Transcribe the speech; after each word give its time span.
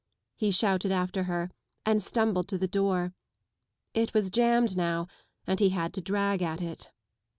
"he 0.35 0.49
shouted 0.49 0.91
after 0.91 1.25
her 1.25 1.51
and 1.85 2.01
stumbled 2.01 2.47
to 2.47 2.57
the 2.57 2.67
door. 2.67 3.13
It 3.93 4.15
was 4.15 4.31
jammed 4.31 4.75
now 4.75 5.05
and 5.45 5.59
he 5.59 5.69
had 5.69 5.93
to 5.93 6.01
drag 6.01 6.41
at 6.41 6.59
it. 6.59 6.89